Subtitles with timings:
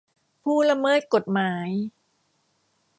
[0.43, 1.69] ผู้ละเมิดกฎหมาย